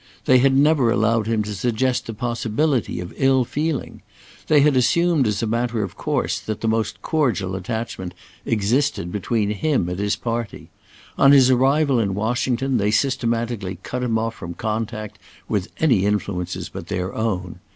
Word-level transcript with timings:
They 0.25 0.39
had 0.39 0.57
never 0.57 0.89
allowed 0.89 1.27
him 1.27 1.43
to 1.43 1.53
suggest 1.53 2.07
the 2.07 2.15
possibility 2.15 2.99
of 2.99 3.13
ill 3.17 3.45
feeling. 3.45 4.01
They 4.47 4.61
had 4.61 4.75
assumed 4.75 5.27
as 5.27 5.43
a 5.43 5.45
matter 5.45 5.83
of 5.83 5.95
course 5.95 6.39
that 6.39 6.61
the 6.61 6.67
most 6.67 7.03
cordial 7.03 7.55
attachment 7.55 8.15
existed 8.43 9.11
between 9.11 9.51
him 9.51 9.87
and 9.89 9.99
his 9.99 10.15
party. 10.15 10.71
On 11.19 11.31
his 11.33 11.51
arrival 11.51 11.99
in 11.99 12.15
Washington 12.15 12.77
they 12.79 12.89
systematically 12.89 13.77
cut 13.83 14.01
him 14.01 14.17
off 14.17 14.33
from 14.33 14.55
contact 14.55 15.19
with 15.47 15.67
any 15.79 16.03
influences 16.03 16.67
but 16.67 16.87
their 16.87 17.13
own. 17.13 17.59